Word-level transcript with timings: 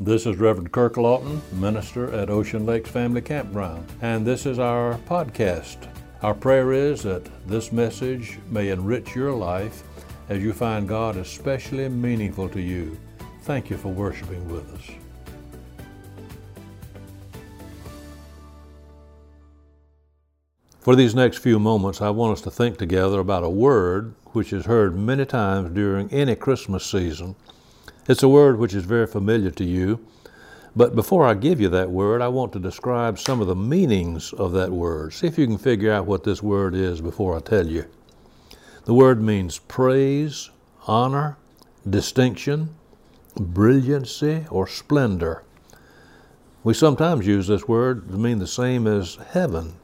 This 0.00 0.24
is 0.24 0.38
Reverend 0.38 0.72
Kirk 0.72 0.96
Lawton, 0.96 1.42
minister 1.52 2.10
at 2.14 2.30
Ocean 2.30 2.64
Lakes 2.64 2.88
Family 2.88 3.20
Campground, 3.20 3.86
and 4.00 4.24
this 4.24 4.46
is 4.46 4.58
our 4.58 4.94
podcast. 5.06 5.86
Our 6.22 6.32
prayer 6.32 6.72
is 6.72 7.02
that 7.02 7.28
this 7.46 7.72
message 7.72 8.38
may 8.48 8.70
enrich 8.70 9.14
your 9.14 9.32
life 9.32 9.82
as 10.30 10.42
you 10.42 10.54
find 10.54 10.88
God 10.88 11.18
especially 11.18 11.90
meaningful 11.90 12.48
to 12.48 12.60
you. 12.60 12.98
Thank 13.42 13.68
you 13.68 13.76
for 13.76 13.88
worshiping 13.88 14.50
with 14.50 14.66
us. 14.72 14.90
For 20.80 20.96
these 20.96 21.14
next 21.14 21.36
few 21.40 21.58
moments, 21.58 22.00
I 22.00 22.08
want 22.08 22.32
us 22.32 22.40
to 22.44 22.50
think 22.50 22.78
together 22.78 23.20
about 23.20 23.44
a 23.44 23.50
word 23.50 24.14
which 24.28 24.54
is 24.54 24.64
heard 24.64 24.96
many 24.96 25.26
times 25.26 25.68
during 25.74 26.10
any 26.10 26.34
Christmas 26.34 26.86
season 26.86 27.36
it's 28.08 28.22
a 28.22 28.28
word 28.28 28.58
which 28.58 28.74
is 28.74 28.84
very 28.84 29.06
familiar 29.06 29.50
to 29.52 29.64
you. 29.64 30.04
But 30.74 30.96
before 30.96 31.26
I 31.26 31.34
give 31.34 31.60
you 31.60 31.68
that 31.68 31.90
word, 31.90 32.22
I 32.22 32.28
want 32.28 32.52
to 32.54 32.58
describe 32.58 33.18
some 33.18 33.40
of 33.40 33.46
the 33.46 33.54
meanings 33.54 34.32
of 34.32 34.52
that 34.52 34.70
word. 34.70 35.12
See 35.12 35.26
if 35.26 35.38
you 35.38 35.46
can 35.46 35.58
figure 35.58 35.92
out 35.92 36.06
what 36.06 36.24
this 36.24 36.42
word 36.42 36.74
is 36.74 37.00
before 37.00 37.36
I 37.36 37.40
tell 37.40 37.66
you. 37.66 37.84
The 38.84 38.94
word 38.94 39.22
means 39.22 39.58
praise, 39.58 40.50
honor, 40.86 41.36
distinction, 41.88 42.74
brilliancy, 43.36 44.46
or 44.50 44.66
splendor. 44.66 45.44
We 46.64 46.74
sometimes 46.74 47.26
use 47.26 47.46
this 47.46 47.68
word 47.68 48.08
to 48.08 48.16
mean 48.16 48.38
the 48.38 48.46
same 48.46 48.86
as 48.86 49.16
heaven. 49.32 49.74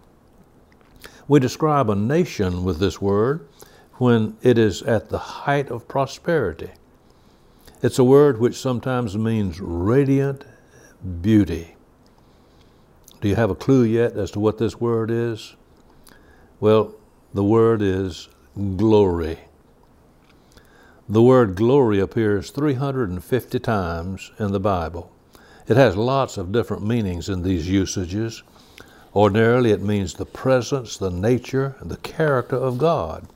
We 1.29 1.39
describe 1.39 1.91
a 1.91 1.95
nation 1.95 2.65
with 2.65 2.79
this 2.79 3.01
word 3.01 3.47
when 3.95 4.37
it 4.43 4.57
is 4.57 4.83
at 4.83 5.11
the 5.11 5.19
height 5.19 5.71
of 5.71 5.87
prosperity. 5.87 6.71
It's 7.81 7.99
a 8.01 8.05
word 8.05 8.41
which 8.41 8.57
sometimes 8.57 9.17
means 9.17 9.61
radiant 9.61 10.45
beauty. 11.21 11.77
Do 13.21 13.29
you 13.29 13.37
have 13.37 13.51
a 13.51 13.55
clue 13.55 13.85
yet 13.85 14.15
as 14.15 14.33
to 14.33 14.41
what 14.41 14.59
this 14.59 14.81
word 14.81 15.13
is? 15.13 15.55
Well, 16.59 16.97
the 17.33 17.45
word 17.45 17.81
is 17.81 18.29
glory. 18.57 19.39
The 21.09 21.23
word 21.23 21.55
glory 21.55 22.01
appears 22.01 22.51
350 22.51 23.61
times 23.61 24.33
in 24.41 24.51
the 24.51 24.59
Bible. 24.59 25.13
It 25.69 25.77
has 25.77 25.97
lots 25.97 26.37
of 26.37 26.51
different 26.51 26.85
meanings 26.85 27.29
in 27.29 27.43
these 27.43 27.69
usages. 27.69 28.43
Ordinarily, 29.15 29.71
it 29.71 29.83
means 29.83 30.15
the 30.15 30.27
presence, 30.27 30.97
the 30.97 31.11
nature, 31.11 31.77
the 31.81 31.97
character 31.99 32.57
of 32.57 32.77
God. 32.77 33.29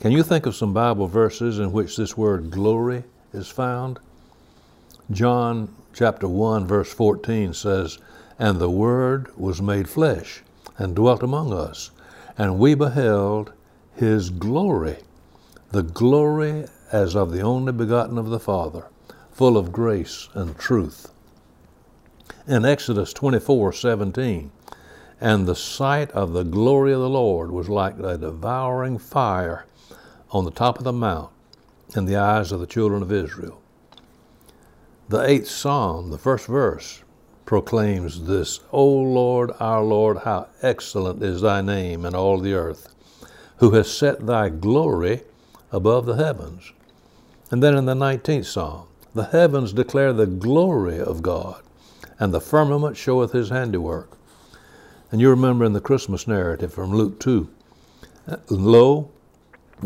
Can 0.00 0.10
you 0.10 0.24
think 0.24 0.44
of 0.44 0.56
some 0.56 0.72
Bible 0.72 1.06
verses 1.06 1.60
in 1.60 1.70
which 1.70 1.96
this 1.96 2.16
word 2.16 2.50
glory 2.50 3.04
is 3.34 3.48
found. 3.48 3.98
John 5.10 5.74
chapter 5.92 6.28
1, 6.28 6.66
verse 6.66 6.92
14 6.92 7.52
says, 7.52 7.98
And 8.38 8.58
the 8.58 8.70
Word 8.70 9.28
was 9.36 9.60
made 9.60 9.88
flesh 9.88 10.42
and 10.78 10.94
dwelt 10.94 11.22
among 11.22 11.52
us, 11.52 11.90
and 12.38 12.58
we 12.58 12.74
beheld 12.74 13.52
his 13.94 14.30
glory, 14.30 14.98
the 15.72 15.82
glory 15.82 16.66
as 16.92 17.14
of 17.14 17.32
the 17.32 17.40
only 17.40 17.72
begotten 17.72 18.18
of 18.18 18.30
the 18.30 18.40
Father, 18.40 18.86
full 19.32 19.56
of 19.56 19.72
grace 19.72 20.28
and 20.34 20.56
truth. 20.56 21.10
In 22.46 22.64
Exodus 22.64 23.12
24, 23.12 23.72
17, 23.72 24.50
and 25.20 25.46
the 25.46 25.56
sight 25.56 26.10
of 26.12 26.32
the 26.32 26.44
glory 26.44 26.92
of 26.92 27.00
the 27.00 27.08
Lord 27.08 27.50
was 27.50 27.68
like 27.68 27.98
a 27.98 28.16
devouring 28.18 28.98
fire 28.98 29.64
on 30.30 30.44
the 30.44 30.50
top 30.50 30.78
of 30.78 30.84
the 30.84 30.92
mount 30.92 31.30
in 31.96 32.04
the 32.04 32.16
eyes 32.16 32.52
of 32.52 32.60
the 32.60 32.66
children 32.66 33.02
of 33.02 33.12
Israel. 33.12 33.60
The 35.08 35.22
eighth 35.22 35.48
psalm, 35.48 36.10
the 36.10 36.18
first 36.18 36.46
verse, 36.46 37.02
proclaims 37.44 38.26
this 38.26 38.60
O 38.72 38.86
Lord, 38.86 39.52
our 39.60 39.82
Lord, 39.82 40.18
how 40.18 40.48
excellent 40.62 41.22
is 41.22 41.42
thy 41.42 41.60
name 41.60 42.04
in 42.04 42.14
all 42.14 42.38
the 42.38 42.54
earth, 42.54 42.94
who 43.58 43.72
has 43.72 43.90
set 43.92 44.26
thy 44.26 44.48
glory 44.48 45.22
above 45.70 46.06
the 46.06 46.16
heavens. 46.16 46.72
And 47.50 47.62
then 47.62 47.76
in 47.76 47.84
the 47.84 47.94
19th 47.94 48.46
psalm, 48.46 48.86
the 49.14 49.26
heavens 49.26 49.72
declare 49.72 50.12
the 50.12 50.26
glory 50.26 50.98
of 50.98 51.22
God, 51.22 51.62
and 52.18 52.32
the 52.32 52.40
firmament 52.40 52.96
showeth 52.96 53.32
his 53.32 53.50
handiwork. 53.50 54.16
And 55.12 55.20
you 55.20 55.30
remember 55.30 55.64
in 55.64 55.74
the 55.74 55.80
Christmas 55.80 56.26
narrative 56.26 56.72
from 56.72 56.92
Luke 56.92 57.20
2 57.20 57.48
Lo, 58.48 59.10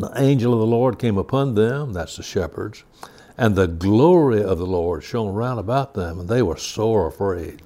the 0.00 0.12
angel 0.16 0.52
of 0.52 0.60
the 0.60 0.66
Lord 0.66 0.98
came 0.98 1.18
upon 1.18 1.54
them, 1.54 1.92
that's 1.92 2.16
the 2.16 2.22
shepherds, 2.22 2.84
and 3.36 3.54
the 3.54 3.66
glory 3.66 4.42
of 4.42 4.58
the 4.58 4.66
Lord 4.66 5.04
shone 5.04 5.34
round 5.34 5.60
about 5.60 5.94
them, 5.94 6.20
and 6.20 6.28
they 6.28 6.42
were 6.42 6.56
sore 6.56 7.06
afraid. 7.06 7.62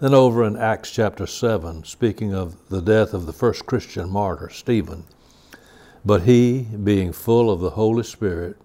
Then 0.00 0.14
over 0.14 0.44
in 0.44 0.56
Acts 0.56 0.90
chapter 0.90 1.26
7, 1.26 1.84
speaking 1.84 2.34
of 2.34 2.68
the 2.68 2.82
death 2.82 3.14
of 3.14 3.26
the 3.26 3.32
first 3.32 3.66
Christian 3.66 4.10
martyr, 4.10 4.50
Stephen, 4.50 5.04
but 6.04 6.22
he, 6.22 6.62
being 6.62 7.12
full 7.12 7.50
of 7.50 7.60
the 7.60 7.70
Holy 7.70 8.04
Spirit, 8.04 8.56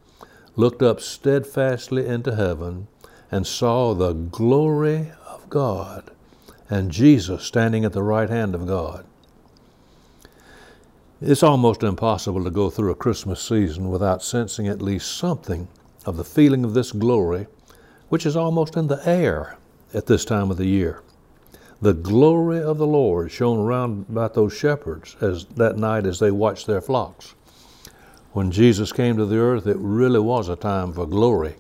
looked 0.56 0.84
up 0.84 1.00
steadfastly 1.00 2.06
into 2.06 2.36
heaven 2.36 2.88
and 3.32 3.48
saw 3.48 3.94
the 3.94 4.14
glory 4.14 5.12
of 5.26 5.50
God 5.50 6.12
and 6.70 6.92
Jesus 6.92 7.44
standing 7.44 7.84
at 7.86 7.94
the 7.94 8.04
right 8.04 8.30
hand 8.30 8.54
of 8.54 8.68
God. 8.68 9.06
It's 11.24 11.44
almost 11.44 11.84
impossible 11.84 12.44
to 12.44 12.50
go 12.50 12.72
through 12.72 12.90
a 12.90 12.96
Christmas 12.96 13.40
season 13.40 13.90
without 13.90 14.24
sensing 14.24 14.68
at 14.68 14.82
least 14.82 15.20
something 15.20 15.68
of 16.04 16.18
the 16.18 16.24
feeling 16.24 16.66
of 16.66 16.74
this 16.74 16.92
glory, 16.92 17.46
which 18.10 18.26
is 18.26 18.36
almost 18.36 18.76
in 18.76 18.88
the 18.88 19.08
air 19.08 19.60
at 19.94 20.08
this 20.08 20.26
time 20.26 20.50
of 20.50 20.58
the 20.58 20.66
year. 20.66 21.04
The 21.80 21.94
glory 21.94 22.60
of 22.60 22.80
the 22.80 22.88
Lord 22.88 23.32
shone 23.32 23.60
around 23.60 24.08
about 24.10 24.34
those 24.34 24.58
shepherds 24.58 25.16
as 25.22 25.46
that 25.58 25.78
night 25.78 26.08
as 26.08 26.18
they 26.18 26.32
watched 26.32 26.66
their 26.66 26.82
flocks. 26.82 27.36
When 28.32 28.50
Jesus 28.50 28.92
came 28.92 29.16
to 29.18 29.26
the 29.28 29.38
earth, 29.38 29.68
it 29.68 29.78
really 29.78 30.20
was 30.20 30.50
a 30.50 30.56
time 30.56 30.92
for 30.92 31.06
glory, 31.06 31.54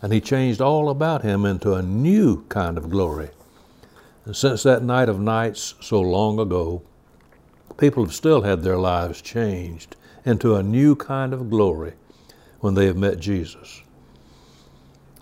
and 0.00 0.12
He 0.12 0.20
changed 0.20 0.60
all 0.60 0.88
about 0.88 1.22
Him 1.22 1.44
into 1.44 1.74
a 1.74 1.82
new 1.82 2.44
kind 2.44 2.78
of 2.78 2.88
glory. 2.88 3.30
And 4.26 4.36
since 4.36 4.62
that 4.62 4.84
night 4.84 5.08
of 5.08 5.18
nights 5.18 5.74
so 5.80 6.00
long 6.00 6.38
ago, 6.38 6.82
people 7.78 8.04
have 8.04 8.14
still 8.14 8.42
had 8.42 8.62
their 8.62 8.78
lives 8.78 9.22
changed 9.22 9.96
into 10.24 10.54
a 10.54 10.62
new 10.62 10.94
kind 10.94 11.32
of 11.32 11.50
glory 11.50 11.94
when 12.60 12.74
they 12.74 12.86
have 12.86 12.96
met 12.96 13.18
Jesus. 13.18 13.82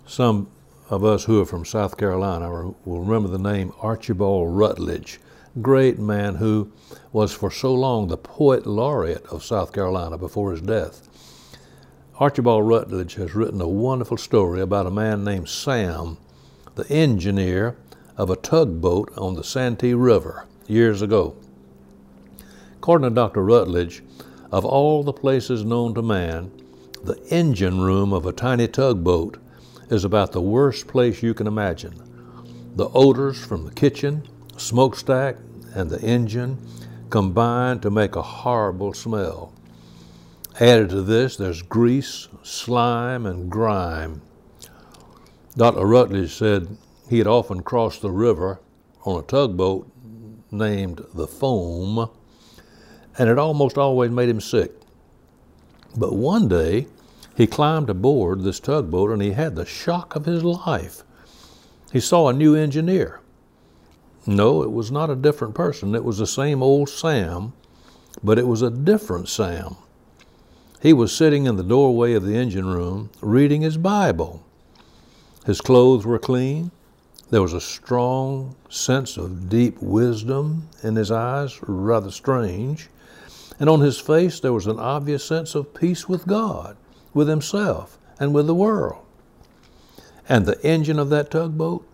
Some 0.06 0.48
of 0.90 1.04
us 1.04 1.24
who 1.24 1.40
are 1.40 1.46
from 1.46 1.64
South 1.64 1.96
Carolina 1.96 2.50
will 2.84 3.00
remember 3.00 3.28
the 3.28 3.38
name 3.38 3.72
Archibald 3.80 4.56
Rutledge, 4.56 5.20
great 5.62 5.98
man 5.98 6.34
who 6.34 6.72
was 7.12 7.32
for 7.32 7.50
so 7.50 7.72
long 7.72 8.08
the 8.08 8.16
poet 8.16 8.66
laureate 8.66 9.24
of 9.26 9.44
South 9.44 9.72
Carolina 9.72 10.18
before 10.18 10.50
his 10.50 10.60
death. 10.60 11.08
Archibald 12.18 12.68
Rutledge 12.68 13.14
has 13.14 13.34
written 13.34 13.60
a 13.60 13.68
wonderful 13.68 14.16
story 14.16 14.60
about 14.60 14.86
a 14.86 14.90
man 14.90 15.24
named 15.24 15.48
Sam, 15.48 16.18
the 16.74 16.90
engineer 16.90 17.76
of 18.16 18.28
a 18.28 18.36
tugboat 18.36 19.10
on 19.16 19.34
the 19.34 19.44
Santee 19.44 19.94
River 19.94 20.46
years 20.66 21.00
ago. 21.00 21.34
According 22.80 23.10
to 23.10 23.14
Dr. 23.14 23.44
Rutledge, 23.44 24.02
of 24.50 24.64
all 24.64 25.02
the 25.02 25.12
places 25.12 25.66
known 25.66 25.92
to 25.92 26.00
man, 26.00 26.50
the 27.04 27.22
engine 27.28 27.82
room 27.82 28.14
of 28.14 28.24
a 28.24 28.32
tiny 28.32 28.66
tugboat 28.68 29.36
is 29.90 30.02
about 30.02 30.32
the 30.32 30.40
worst 30.40 30.86
place 30.86 31.22
you 31.22 31.34
can 31.34 31.46
imagine. 31.46 31.92
The 32.76 32.88
odors 32.94 33.44
from 33.44 33.66
the 33.66 33.70
kitchen, 33.70 34.26
smokestack, 34.56 35.36
and 35.74 35.90
the 35.90 36.00
engine 36.00 36.56
combine 37.10 37.80
to 37.80 37.90
make 37.90 38.16
a 38.16 38.22
horrible 38.22 38.94
smell. 38.94 39.52
Added 40.58 40.88
to 40.88 41.02
this, 41.02 41.36
there's 41.36 41.60
grease, 41.60 42.28
slime, 42.42 43.26
and 43.26 43.50
grime. 43.50 44.22
Dr. 45.54 45.84
Rutledge 45.84 46.34
said 46.34 46.78
he 47.10 47.18
had 47.18 47.26
often 47.26 47.62
crossed 47.62 48.00
the 48.00 48.10
river 48.10 48.58
on 49.04 49.20
a 49.20 49.26
tugboat 49.26 49.86
named 50.50 51.04
the 51.12 51.26
Foam 51.26 52.08
and 53.18 53.28
it 53.28 53.38
almost 53.38 53.76
always 53.76 54.10
made 54.10 54.28
him 54.28 54.40
sick. 54.40 54.72
But 55.96 56.14
one 56.14 56.48
day, 56.48 56.86
he 57.36 57.46
climbed 57.46 57.90
aboard 57.90 58.42
this 58.42 58.60
tugboat 58.60 59.10
and 59.10 59.22
he 59.22 59.32
had 59.32 59.56
the 59.56 59.64
shock 59.64 60.14
of 60.14 60.26
his 60.26 60.44
life. 60.44 61.02
He 61.92 62.00
saw 62.00 62.28
a 62.28 62.32
new 62.32 62.54
engineer. 62.54 63.20
No, 64.26 64.62
it 64.62 64.70
was 64.70 64.90
not 64.90 65.10
a 65.10 65.16
different 65.16 65.54
person. 65.54 65.94
It 65.94 66.04
was 66.04 66.18
the 66.18 66.26
same 66.26 66.62
old 66.62 66.88
Sam, 66.88 67.52
but 68.22 68.38
it 68.38 68.46
was 68.46 68.62
a 68.62 68.70
different 68.70 69.28
Sam. 69.28 69.76
He 70.80 70.92
was 70.92 71.14
sitting 71.14 71.46
in 71.46 71.56
the 71.56 71.62
doorway 71.62 72.12
of 72.14 72.24
the 72.24 72.36
engine 72.36 72.66
room 72.66 73.10
reading 73.20 73.62
his 73.62 73.76
Bible. 73.76 74.42
His 75.46 75.60
clothes 75.60 76.06
were 76.06 76.18
clean. 76.18 76.70
There 77.30 77.42
was 77.42 77.52
a 77.52 77.60
strong 77.60 78.56
sense 78.68 79.16
of 79.16 79.48
deep 79.48 79.80
wisdom 79.80 80.68
in 80.82 80.96
his 80.96 81.10
eyes, 81.10 81.58
rather 81.62 82.10
strange 82.10 82.88
and 83.60 83.68
on 83.68 83.80
his 83.80 83.98
face 83.98 84.40
there 84.40 84.54
was 84.54 84.66
an 84.66 84.80
obvious 84.80 85.22
sense 85.22 85.54
of 85.54 85.74
peace 85.74 86.08
with 86.08 86.26
God, 86.26 86.76
with 87.14 87.28
himself, 87.28 87.98
and 88.18 88.34
with 88.34 88.46
the 88.46 88.54
world. 88.54 89.04
And 90.28 90.46
the 90.46 90.60
engine 90.66 90.98
of 90.98 91.10
that 91.10 91.30
tugboat, 91.30 91.86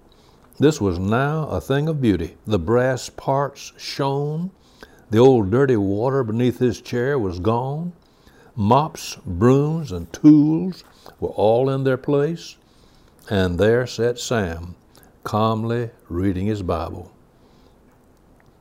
this 0.59 0.81
was 0.81 0.99
now 0.99 1.49
a 1.49 1.61
thing 1.61 1.89
of 1.89 2.01
beauty. 2.01 2.37
The 2.47 2.59
brass 2.59 3.11
parts 3.11 3.73
shone. 3.77 4.53
The 5.11 5.19
old 5.19 5.51
dirty 5.51 5.77
water 5.77 6.25
beneath 6.25 6.59
his 6.59 6.81
chair 6.81 7.19
was 7.19 7.41
gone. 7.41 7.93
Mops, 8.55 9.17
brooms, 9.27 9.93
and 9.93 10.11
tools 10.13 10.85
were 11.21 11.29
all 11.31 11.69
in 11.69 11.85
their 11.85 11.99
place. 11.99 12.57
And 13.29 13.59
there 13.59 13.87
sat 13.87 14.19
Sam, 14.19 14.77
calmly 15.25 15.91
reading 16.09 16.47
his 16.47 16.63
Bible. 16.63 17.13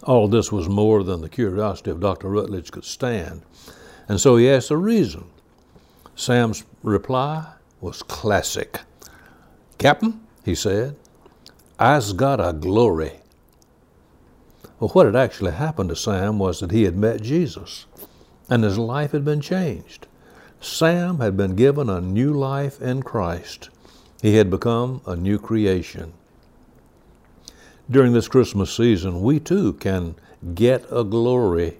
All 0.06 0.28
this 0.28 0.52
was 0.52 0.70
more 0.70 1.04
than 1.04 1.22
the 1.22 1.30
curiosity 1.30 1.90
of 1.90 2.00
Dr. 2.00 2.30
Rutledge 2.30 2.72
could 2.72 2.86
stand. 2.86 3.42
And 4.08 4.22
so 4.22 4.38
he 4.38 4.50
asked 4.50 4.70
the 4.70 4.78
reason. 4.78 5.26
Sam's 6.16 6.64
reply 6.84 7.46
was 7.82 8.04
classic. 8.04 8.82
Captain, 9.78 10.22
he 10.44 10.54
said, 10.56 10.96
I's 11.80 12.14
got 12.14 12.40
a 12.40 12.54
glory. 12.54 13.14
Well, 14.80 14.90
what 14.90 15.08
had 15.08 15.16
actually 15.16 15.52
happened 15.54 15.90
to 15.90 15.96
Sam 15.96 16.38
was 16.38 16.60
that 16.60 16.72
he 16.72 16.84
had 16.84 16.98
met 16.98 17.22
Jesus, 17.22 17.86
and 18.50 18.64
his 18.64 18.78
life 18.78 19.12
had 19.12 19.26
been 19.26 19.42
changed. 19.42 20.08
Sam 20.62 21.20
had 21.20 21.36
been 21.36 21.56
given 21.56 21.90
a 21.90 22.00
new 22.00 22.34
life 22.34 22.82
in 22.82 23.04
Christ. 23.04 23.70
He 24.22 24.36
had 24.36 24.50
become 24.50 25.02
a 25.06 25.16
new 25.16 25.40
creation. 25.40 26.14
During 27.90 28.14
this 28.14 28.28
Christmas 28.28 28.74
season, 28.74 29.22
we 29.22 29.40
too 29.40 29.74
can 29.74 30.16
get 30.56 30.86
a 30.92 31.04
glory. 31.04 31.78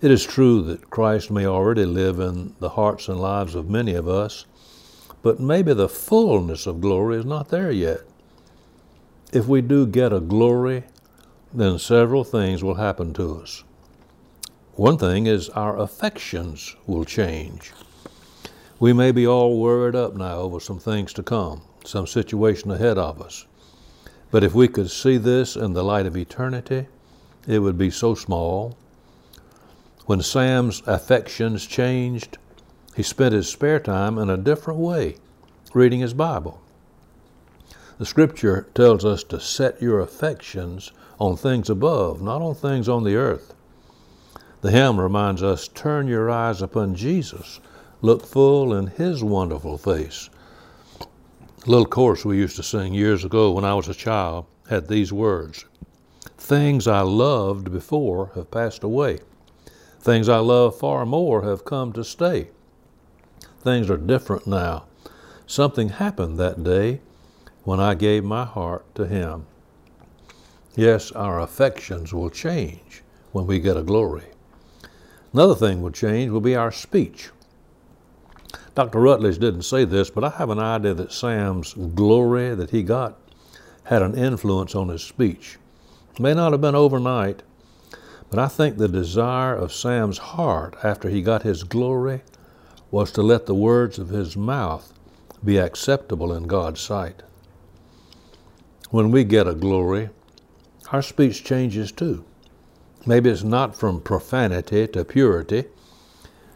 It 0.00 0.10
is 0.10 0.24
true 0.24 0.62
that 0.62 0.90
Christ 0.90 1.30
may 1.30 1.46
already 1.46 1.84
live 1.84 2.18
in 2.18 2.56
the 2.58 2.70
hearts 2.70 3.06
and 3.08 3.20
lives 3.20 3.54
of 3.54 3.70
many 3.70 3.94
of 3.94 4.08
us, 4.08 4.46
but 5.22 5.38
maybe 5.38 5.72
the 5.72 5.88
fullness 5.88 6.66
of 6.66 6.80
glory 6.80 7.18
is 7.18 7.24
not 7.24 7.50
there 7.50 7.70
yet. 7.70 8.00
If 9.32 9.46
we 9.46 9.60
do 9.60 9.86
get 9.86 10.12
a 10.12 10.18
glory, 10.20 10.82
then 11.54 11.78
several 11.78 12.24
things 12.24 12.64
will 12.64 12.74
happen 12.74 13.14
to 13.14 13.40
us. 13.40 13.62
One 14.72 14.98
thing 14.98 15.26
is 15.26 15.48
our 15.50 15.78
affections 15.78 16.74
will 16.84 17.04
change. 17.04 17.72
We 18.80 18.92
may 18.92 19.12
be 19.12 19.26
all 19.26 19.60
worried 19.60 19.94
up 19.94 20.16
now 20.16 20.38
over 20.38 20.58
some 20.58 20.80
things 20.80 21.12
to 21.12 21.22
come, 21.22 21.62
some 21.84 22.08
situation 22.08 22.72
ahead 22.72 22.98
of 22.98 23.22
us. 23.22 23.46
But 24.30 24.44
if 24.44 24.54
we 24.54 24.68
could 24.68 24.90
see 24.90 25.16
this 25.16 25.56
in 25.56 25.72
the 25.72 25.84
light 25.84 26.06
of 26.06 26.16
eternity, 26.16 26.86
it 27.46 27.60
would 27.60 27.78
be 27.78 27.90
so 27.90 28.14
small. 28.14 28.76
When 30.06 30.20
Sam's 30.20 30.82
affections 30.86 31.66
changed, 31.66 32.38
he 32.94 33.02
spent 33.02 33.34
his 33.34 33.48
spare 33.48 33.80
time 33.80 34.18
in 34.18 34.30
a 34.30 34.36
different 34.36 34.80
way, 34.80 35.16
reading 35.74 36.00
his 36.00 36.14
Bible. 36.14 36.60
The 37.98 38.06
scripture 38.06 38.68
tells 38.74 39.04
us 39.04 39.22
to 39.24 39.40
set 39.40 39.80
your 39.80 40.00
affections 40.00 40.92
on 41.18 41.36
things 41.36 41.70
above, 41.70 42.20
not 42.20 42.42
on 42.42 42.54
things 42.54 42.88
on 42.88 43.04
the 43.04 43.16
earth. 43.16 43.54
The 44.60 44.70
hymn 44.70 45.00
reminds 45.00 45.42
us 45.42 45.68
turn 45.68 46.08
your 46.08 46.30
eyes 46.30 46.60
upon 46.60 46.94
Jesus, 46.94 47.60
look 48.02 48.26
full 48.26 48.74
in 48.74 48.88
his 48.88 49.22
wonderful 49.22 49.78
face. 49.78 50.28
Little 51.68 51.86
chorus 51.86 52.24
we 52.24 52.36
used 52.36 52.54
to 52.56 52.62
sing 52.62 52.94
years 52.94 53.24
ago 53.24 53.50
when 53.50 53.64
I 53.64 53.74
was 53.74 53.88
a 53.88 53.94
child 53.94 54.46
had 54.68 54.86
these 54.86 55.12
words 55.12 55.64
Things 56.38 56.86
I 56.86 57.00
loved 57.00 57.72
before 57.72 58.30
have 58.36 58.52
passed 58.52 58.84
away. 58.84 59.18
Things 59.98 60.28
I 60.28 60.38
love 60.38 60.78
far 60.78 61.04
more 61.04 61.42
have 61.42 61.64
come 61.64 61.92
to 61.94 62.04
stay. 62.04 62.50
Things 63.62 63.90
are 63.90 63.96
different 63.96 64.46
now. 64.46 64.84
Something 65.48 65.88
happened 65.88 66.38
that 66.38 66.62
day 66.62 67.00
when 67.64 67.80
I 67.80 67.94
gave 67.94 68.22
my 68.22 68.44
heart 68.44 68.84
to 68.94 69.04
Him. 69.04 69.46
Yes, 70.76 71.10
our 71.10 71.40
affections 71.40 72.14
will 72.14 72.30
change 72.30 73.02
when 73.32 73.48
we 73.48 73.58
get 73.58 73.76
a 73.76 73.82
glory. 73.82 74.26
Another 75.32 75.56
thing 75.56 75.82
will 75.82 75.90
change 75.90 76.30
will 76.30 76.40
be 76.40 76.54
our 76.54 76.70
speech. 76.70 77.30
Dr. 78.74 79.00
Rutledge 79.00 79.38
didn't 79.38 79.62
say 79.62 79.84
this, 79.84 80.10
but 80.10 80.24
I 80.24 80.30
have 80.30 80.50
an 80.50 80.58
idea 80.58 80.94
that 80.94 81.12
Sam's 81.12 81.74
glory 81.74 82.54
that 82.54 82.70
he 82.70 82.82
got 82.82 83.18
had 83.84 84.02
an 84.02 84.14
influence 84.14 84.74
on 84.74 84.88
his 84.88 85.02
speech. 85.02 85.58
It 86.12 86.20
may 86.20 86.34
not 86.34 86.52
have 86.52 86.60
been 86.60 86.74
overnight, 86.74 87.42
but 88.30 88.38
I 88.38 88.48
think 88.48 88.76
the 88.76 88.88
desire 88.88 89.54
of 89.54 89.72
Sam's 89.72 90.18
heart 90.18 90.76
after 90.82 91.08
he 91.08 91.22
got 91.22 91.42
his 91.42 91.62
glory 91.62 92.22
was 92.90 93.12
to 93.12 93.22
let 93.22 93.46
the 93.46 93.54
words 93.54 93.98
of 93.98 94.08
his 94.08 94.36
mouth 94.36 94.92
be 95.44 95.58
acceptable 95.58 96.32
in 96.32 96.44
God's 96.44 96.80
sight. 96.80 97.22
When 98.90 99.10
we 99.10 99.24
get 99.24 99.46
a 99.46 99.54
glory, 99.54 100.10
our 100.92 101.02
speech 101.02 101.44
changes 101.44 101.92
too. 101.92 102.24
Maybe 103.04 103.30
it's 103.30 103.42
not 103.42 103.76
from 103.76 104.00
profanity 104.00 104.86
to 104.88 105.04
purity. 105.04 105.64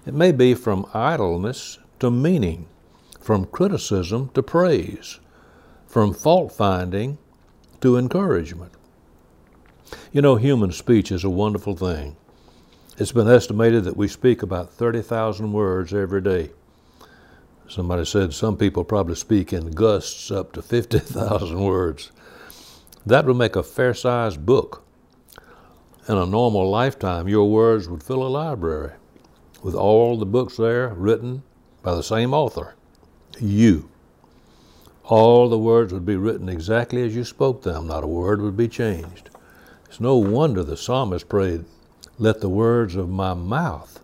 It 0.06 0.14
may 0.14 0.32
be 0.32 0.55
from 0.55 0.87
idleness 0.94 1.79
to 1.99 2.11
meaning, 2.11 2.67
from 3.20 3.44
criticism 3.44 4.31
to 4.32 4.43
praise, 4.43 5.20
from 5.87 6.14
fault 6.14 6.52
finding 6.52 7.19
to 7.82 7.99
encouragement. 7.99 8.73
You 10.11 10.23
know, 10.23 10.37
human 10.37 10.73
speech 10.73 11.12
is 11.12 11.23
a 11.23 11.31
wonderful 11.31 11.76
thing. 11.76 12.17
It's 12.97 13.12
been 13.12 13.29
estimated 13.29 13.85
that 13.85 13.97
we 13.97 14.08
speak 14.08 14.43
about 14.43 14.73
30,000 14.73 15.52
words 15.52 15.93
every 15.93 16.23
day. 16.23 16.50
Somebody 17.69 18.05
said 18.06 18.32
some 18.32 18.56
people 18.56 18.85
probably 18.85 19.14
speak 19.14 19.53
in 19.53 19.70
gusts 19.70 20.31
up 20.31 20.53
to 20.53 20.62
50,000 20.62 21.61
words. 21.61 22.11
That 23.05 23.26
would 23.26 23.37
make 23.37 23.55
a 23.55 23.62
fair 23.62 23.93
sized 23.93 24.44
book. 24.44 24.82
In 26.08 26.17
a 26.17 26.26
normal 26.26 26.69
lifetime, 26.70 27.29
your 27.29 27.50
words 27.50 27.87
would 27.88 28.03
fill 28.03 28.26
a 28.26 28.29
library 28.29 28.93
with 29.62 29.74
all 29.74 30.16
the 30.16 30.26
books 30.26 30.56
there 30.56 30.88
written 30.88 31.42
by 31.82 31.94
the 31.94 32.02
same 32.02 32.32
author, 32.32 32.74
you. 33.38 33.88
All 35.04 35.48
the 35.48 35.58
words 35.58 35.92
would 35.92 36.06
be 36.06 36.16
written 36.16 36.48
exactly 36.48 37.02
as 37.02 37.14
you 37.14 37.24
spoke 37.24 37.62
them, 37.62 37.88
not 37.88 38.04
a 38.04 38.06
word 38.06 38.40
would 38.42 38.56
be 38.56 38.68
changed. 38.68 39.30
It's 39.86 40.00
no 40.00 40.16
wonder 40.16 40.62
the 40.62 40.76
psalmist 40.76 41.28
prayed, 41.28 41.64
let 42.18 42.40
the 42.40 42.48
words 42.48 42.94
of 42.94 43.08
my 43.08 43.34
mouth 43.34 44.00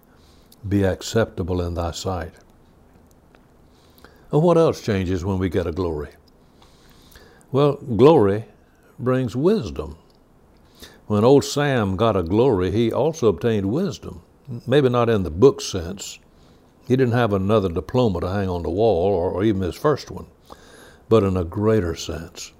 be 0.68 0.82
acceptable 0.82 1.62
in 1.62 1.74
thy 1.74 1.92
sight. 1.92 2.34
And 4.32 4.42
what 4.42 4.58
else 4.58 4.82
changes 4.82 5.24
when 5.24 5.38
we 5.38 5.48
get 5.48 5.66
a 5.66 5.72
glory? 5.72 6.10
Well, 7.52 7.74
glory 7.74 8.46
brings 8.98 9.36
wisdom. 9.36 9.96
When 11.06 11.24
old 11.24 11.44
Sam 11.44 11.96
got 11.96 12.16
a 12.16 12.24
glory, 12.24 12.72
he 12.72 12.92
also 12.92 13.28
obtained 13.28 13.70
wisdom. 13.70 14.22
Maybe 14.66 14.88
not 14.88 15.08
in 15.08 15.24
the 15.24 15.30
book 15.30 15.60
sense. 15.60 16.18
He 16.86 16.94
didn't 16.94 17.14
have 17.14 17.32
another 17.32 17.68
diploma 17.68 18.20
to 18.20 18.28
hang 18.28 18.48
on 18.48 18.62
the 18.62 18.70
wall, 18.70 19.12
or, 19.12 19.30
or 19.30 19.42
even 19.42 19.62
his 19.62 19.74
first 19.74 20.10
one, 20.10 20.26
but 21.08 21.24
in 21.24 21.36
a 21.36 21.44
greater 21.44 21.96
sense. 21.96 22.52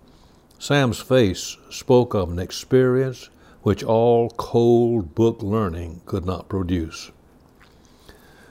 Sam's 0.58 0.98
face 0.98 1.56
spoke 1.70 2.14
of 2.14 2.32
an 2.32 2.40
experience 2.40 3.28
which 3.62 3.84
all 3.84 4.30
cold 4.30 5.14
book 5.14 5.42
learning 5.42 6.00
could 6.06 6.24
not 6.24 6.48
produce. 6.48 7.12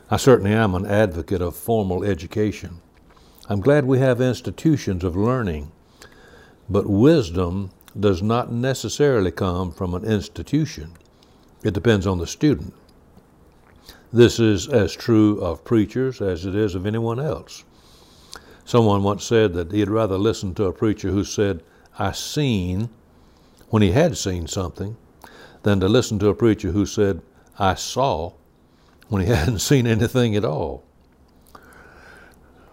I 0.10 0.18
certainly 0.18 0.54
am 0.54 0.76
an 0.76 0.86
advocate 0.86 1.42
of 1.42 1.56
formal 1.56 2.04
education. 2.04 2.80
I'm 3.50 3.60
glad 3.60 3.86
we 3.86 4.00
have 4.00 4.22
institutions 4.22 5.04
of 5.04 5.16
learning, 5.16 5.72
but 6.70 6.88
wisdom 6.88 7.72
does 8.00 8.22
not 8.22 8.52
necessarily 8.52 9.32
come 9.32 9.72
from 9.72 9.94
an 9.94 10.06
institution. 10.06 10.94
It 11.64 11.74
depends 11.74 12.08
on 12.08 12.20
the 12.20 12.28
student. 12.28 12.74
This 14.16 14.40
is 14.40 14.70
as 14.70 14.96
true 14.96 15.42
of 15.42 15.66
preachers 15.66 16.22
as 16.22 16.46
it 16.46 16.56
is 16.56 16.74
of 16.74 16.86
anyone 16.86 17.20
else. 17.20 17.66
Someone 18.64 19.04
once 19.04 19.26
said 19.26 19.52
that 19.56 19.74
he'd 19.74 19.90
rather 19.90 20.18
listen 20.18 20.54
to 20.54 20.68
a 20.68 20.72
preacher 20.72 21.10
who 21.10 21.26
said, 21.26 21.62
I 22.00 22.14
seen, 22.14 22.88
when 23.68 23.82
he 23.82 23.92
had 23.92 24.16
seen 24.16 24.48
something, 24.48 24.96
than 25.64 25.82
to 25.82 25.90
listen 25.90 26.18
to 26.20 26.30
a 26.30 26.34
preacher 26.34 26.72
who 26.72 26.86
said, 26.86 27.24
I 27.60 27.76
saw, 27.76 28.32
when 29.10 29.22
he 29.22 29.28
hadn't 29.34 29.60
seen 29.60 29.86
anything 29.86 30.34
at 30.38 30.46
all. 30.46 30.86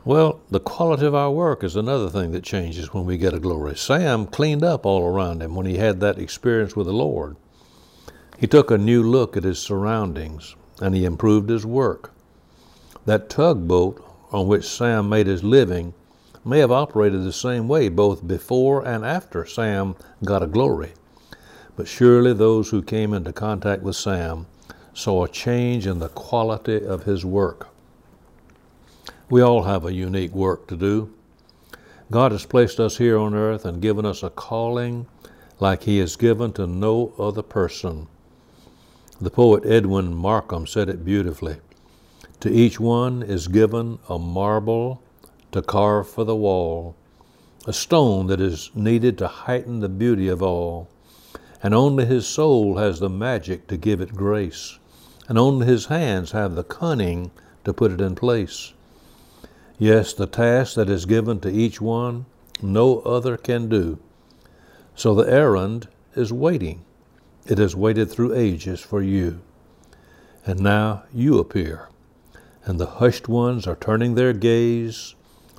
Well, 0.05 0.43
the 0.49 0.61
quality 0.61 1.07
of 1.07 1.15
our 1.17 1.33
work 1.33 1.65
is 1.65 1.75
another 1.75 2.09
thing 2.09 2.31
that 2.31 2.45
changes 2.45 2.95
when 2.95 3.05
we 3.05 3.19
get 3.19 3.35
a 3.35 3.41
glory. 3.41 3.75
Sam 3.75 4.27
cleaned 4.27 4.63
up 4.63 4.87
all 4.87 5.05
around 5.05 5.43
him 5.43 5.57
when 5.57 5.67
he 5.67 5.79
had 5.79 5.99
that 5.99 6.21
experience 6.21 6.77
with 6.77 6.87
the 6.87 6.93
Lord. 6.93 7.35
He 8.39 8.47
took 8.47 8.71
a 8.71 8.79
new 8.79 9.03
look 9.03 9.37
at 9.37 9.43
his 9.43 9.59
surroundings 9.59 10.55
and 10.83 10.95
he 10.95 11.05
improved 11.05 11.49
his 11.49 11.65
work. 11.65 12.13
That 13.07 13.31
tugboat 13.31 14.05
on 14.33 14.47
which 14.47 14.69
Sam 14.69 15.09
made 15.09 15.27
his 15.27 15.45
living 15.45 15.95
may 16.45 16.59
have 16.59 16.73
operated 16.73 17.23
the 17.23 17.33
same 17.33 17.69
way 17.69 17.89
both 17.89 18.27
before 18.27 18.87
and 18.87 19.05
after 19.05 19.47
Sam 19.47 19.95
got 20.25 20.43
a 20.43 20.47
glory. 20.47 20.93
But 21.77 21.89
surely 21.89 22.33
those 22.33 22.71
who 22.71 22.83
came 22.83 23.15
into 23.15 23.33
contact 23.33 23.83
with 23.83 23.97
Sam 23.97 24.47
saw 24.93 25.25
a 25.25 25.29
change 25.29 25.87
in 25.87 26.01
the 26.01 26.09
quality 26.09 26.85
of 26.85 27.05
his 27.05 27.25
work. 27.25 27.69
We 29.31 29.41
all 29.41 29.63
have 29.63 29.85
a 29.85 29.93
unique 29.93 30.33
work 30.33 30.67
to 30.69 30.77
do. 30.77 31.15
God 32.11 32.33
has 32.33 32.45
placed 32.45 32.79
us 32.79 32.99
here 32.99 33.17
on 33.17 33.35
earth 33.35 33.65
and 33.65 33.81
given 33.81 34.05
us 34.05 34.23
a 34.23 34.29
calling 34.29 35.07
like 35.61 35.85
He 35.85 35.99
has 35.99 36.17
given 36.17 36.53
to 36.55 36.67
no 36.67 37.15
other 37.19 37.41
person. 37.41 38.09
The 39.23 39.31
poet 39.31 39.65
Edwin 39.65 40.17
Markham 40.17 40.67
said 40.67 40.89
it 40.89 41.05
beautifully. 41.05 41.59
To 42.41 42.51
each 42.51 42.81
one 42.81 43.23
is 43.23 43.47
given 43.47 44.01
a 44.09 44.19
marble 44.19 45.01
to 45.53 45.63
carve 45.63 46.09
for 46.09 46.25
the 46.25 46.35
wall, 46.35 46.97
a 47.65 47.73
stone 47.73 48.27
that 48.27 48.41
is 48.41 48.73
needed 48.75 49.17
to 49.19 49.29
heighten 49.29 49.79
the 49.79 49.89
beauty 49.89 50.27
of 50.27 50.43
all, 50.43 50.89
and 51.63 51.73
only 51.73 52.05
his 52.05 52.27
soul 52.27 52.79
has 52.79 52.99
the 52.99 53.09
magic 53.09 53.69
to 53.69 53.77
give 53.77 54.01
it 54.01 54.17
grace, 54.17 54.81
and 55.29 55.39
only 55.39 55.69
his 55.69 55.87
hands 55.87 56.33
have 56.33 56.57
the 56.57 56.65
cunning 56.65 57.31
to 57.65 57.73
put 57.73 57.93
it 57.93 58.01
in 58.01 58.17
place. 58.17 58.73
Yes, 59.79 60.13
the 60.13 60.27
task 60.27 60.75
that 60.75 60.91
is 60.91 61.07
given 61.07 61.39
to 61.43 61.49
each 61.49 61.81
one, 61.81 62.27
no 62.61 62.99
other 63.03 63.37
can 63.37 63.69
do. 63.69 64.01
So 64.97 65.15
the 65.15 65.33
errand 65.33 65.87
is 66.17 66.33
waiting. 66.33 66.85
It 67.47 67.59
has 67.59 67.75
waited 67.75 68.11
through 68.11 68.35
ages 68.35 68.81
for 68.81 69.03
you. 69.03 69.41
And 70.47 70.61
now 70.61 71.05
you 71.13 71.39
appear 71.39 71.89
and 72.65 72.79
the 72.79 72.87
hushed 72.87 73.29
ones 73.29 73.67
are 73.67 73.77
turning 73.77 74.15
their 74.15 74.33
gaze 74.33 75.15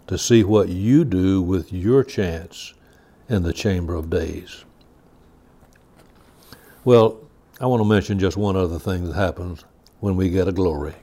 to 0.07 0.17
see 0.17 0.43
what 0.43 0.69
you 0.69 1.03
do 1.03 1.41
with 1.41 1.73
your 1.73 2.03
chance 2.03 2.73
in 3.29 3.43
the 3.43 3.53
chamber 3.53 3.95
of 3.95 4.09
days. 4.09 4.63
Well, 6.85 7.19
I 7.59 7.65
want 7.65 7.81
to 7.81 7.87
mention 7.87 8.19
just 8.19 8.37
one 8.37 8.55
other 8.55 8.79
thing 8.79 9.05
that 9.05 9.15
happens 9.15 9.63
when 9.99 10.15
we 10.15 10.29
get 10.29 10.47
a 10.47 10.51
glory, 10.51 10.95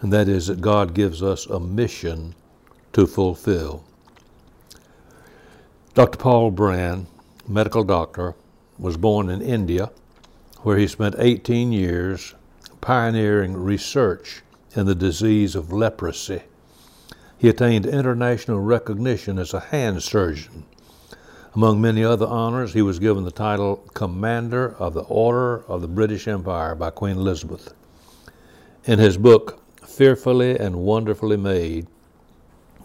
and 0.00 0.12
that 0.12 0.28
is 0.28 0.46
that 0.46 0.60
God 0.60 0.94
gives 0.94 1.22
us 1.22 1.46
a 1.46 1.60
mission 1.60 2.34
to 2.92 3.06
fulfill. 3.06 3.84
Dr. 5.94 6.18
Paul 6.18 6.50
Brand, 6.50 7.06
medical 7.46 7.84
doctor, 7.84 8.34
was 8.78 8.96
born 8.96 9.28
in 9.28 9.42
India, 9.42 9.90
where 10.62 10.78
he 10.78 10.86
spent 10.86 11.14
18 11.18 11.72
years 11.72 12.34
pioneering 12.80 13.54
research 13.54 14.42
in 14.74 14.86
the 14.86 14.94
disease 14.94 15.54
of 15.54 15.72
leprosy. 15.72 16.42
He 17.38 17.48
attained 17.48 17.86
international 17.86 18.60
recognition 18.60 19.38
as 19.38 19.54
a 19.54 19.60
hand 19.60 20.02
surgeon. 20.02 20.64
Among 21.54 21.80
many 21.80 22.04
other 22.04 22.26
honors, 22.26 22.72
he 22.72 22.82
was 22.82 22.98
given 22.98 23.24
the 23.24 23.30
title 23.30 23.76
Commander 23.94 24.74
of 24.78 24.94
the 24.94 25.02
Order 25.02 25.64
of 25.66 25.80
the 25.80 25.88
British 25.88 26.28
Empire 26.28 26.74
by 26.74 26.90
Queen 26.90 27.16
Elizabeth. 27.16 27.74
In 28.84 28.98
his 28.98 29.16
book, 29.16 29.60
Fearfully 29.84 30.58
and 30.58 30.76
Wonderfully 30.76 31.36
Made, 31.36 31.86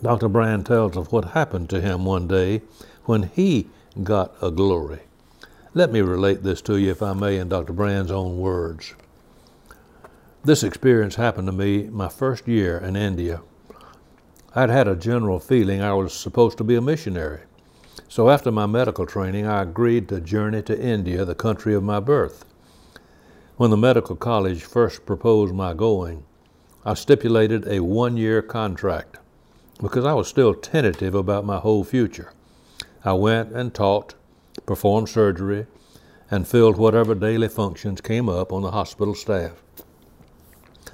Dr. 0.02 0.28
Brand 0.28 0.66
tells 0.66 0.98
of 0.98 1.12
what 1.12 1.26
happened 1.26 1.70
to 1.70 1.82
him 1.82 2.06
one 2.06 2.28
day 2.28 2.62
when 3.06 3.24
he 3.24 3.68
got 4.04 4.34
a 4.42 4.50
glory. 4.52 5.02
Let 5.76 5.92
me 5.92 6.02
relate 6.02 6.44
this 6.44 6.62
to 6.64 6.78
you, 6.78 6.92
if 6.92 7.02
I 7.02 7.14
may, 7.14 7.38
in 7.38 7.50
Dr. 7.50 7.74
Brand's 7.74 8.12
own 8.12 8.38
words. 8.38 8.94
This 10.44 10.62
experience 10.62 11.16
happened 11.16 11.48
to 11.48 11.52
me 11.52 11.90
my 11.90 12.10
first 12.10 12.48
year 12.48 12.78
in 12.78 12.96
India. 12.96 13.42
I'd 14.54 14.70
had 14.70 14.88
a 14.88 14.96
general 14.96 15.40
feeling 15.40 15.82
I 15.82 15.96
was 15.96 16.14
supposed 16.14 16.60
to 16.60 16.64
be 16.64 16.76
a 16.76 16.82
missionary. 16.82 17.42
So 18.08 18.30
after 18.30 18.52
my 18.52 18.68
medical 18.68 19.08
training, 19.08 19.48
I 19.48 19.64
agreed 19.64 20.10
to 20.10 20.22
journey 20.22 20.62
to 20.62 20.80
India, 20.80 21.26
the 21.26 21.34
country 21.34 21.74
of 21.74 21.82
my 21.82 22.00
birth. 22.00 22.46
When 23.58 23.72
the 23.72 23.78
medical 23.78 24.16
college 24.16 24.62
first 24.62 25.08
proposed 25.08 25.56
my 25.56 25.74
going, 25.74 26.24
I 26.86 26.94
stipulated 26.94 27.68
a 27.68 27.80
one 27.80 28.16
year 28.16 28.44
contract 28.44 29.18
because 29.82 30.06
I 30.06 30.14
was 30.14 30.28
still 30.28 30.54
tentative 30.54 31.16
about 31.16 31.46
my 31.46 31.58
whole 31.58 31.84
future. 31.84 32.32
I 33.04 33.14
went 33.14 33.54
and 33.54 33.74
taught, 33.74 34.14
performed 34.66 35.10
surgery, 35.10 35.66
and 36.32 36.48
filled 36.48 36.78
whatever 36.78 37.14
daily 37.16 37.48
functions 37.48 38.02
came 38.02 38.28
up 38.30 38.52
on 38.52 38.62
the 38.62 38.72
hospital 38.72 39.14
staff. 39.14 39.62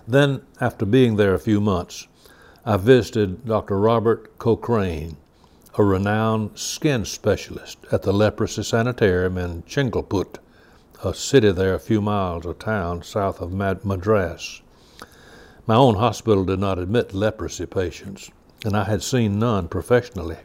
Then, 0.08 0.42
after 0.60 0.86
being 0.86 1.16
there 1.16 1.34
a 1.34 1.40
few 1.40 1.62
months, 1.62 2.08
I 2.66 2.78
visited 2.78 3.46
Dr. 3.46 3.80
Robert 3.80 4.38
Cochrane, 4.38 5.18
a 5.78 5.84
renowned 5.84 6.58
skin 6.58 7.06
specialist 7.06 7.78
at 7.92 8.02
the 8.02 8.12
Leprosy 8.12 8.64
Sanitarium 8.64 9.38
in 9.38 9.64
Chengalput, 9.64 10.40
a 11.04 11.14
city 11.14 11.52
there 11.52 11.74
a 11.74 11.80
few 11.80 12.02
miles 12.02 12.46
of 12.46 12.60
town 12.60 13.04
south 13.04 13.40
of 13.40 13.54
Madras. 13.54 14.62
My 15.66 15.76
own 15.76 15.96
hospital 15.96 16.44
did 16.44 16.60
not 16.60 16.80
admit 16.80 17.14
leprosy 17.14 17.66
patients, 17.66 18.32
and 18.66 18.76
I 18.76 18.84
had 18.86 19.04
seen 19.04 19.40
none 19.40 19.68
professionally. 19.68 20.38